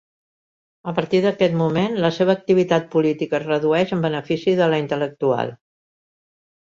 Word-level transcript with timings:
A 0.91 0.93
partir 0.99 1.19
d'aquest 1.25 1.57
moment 1.59 1.99
la 2.05 2.11
seva 2.15 2.35
activitat 2.35 2.89
política 2.95 3.37
es 3.41 3.47
reduïx 3.51 3.95
en 3.99 4.03
benefici 4.07 4.59
de 4.61 4.71
la 4.73 4.81
intel·lectual. 4.85 5.53